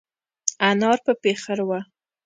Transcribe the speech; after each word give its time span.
انار 0.69 0.99
په 1.05 1.13
پېخر 1.21 1.59
وه. 1.67 1.79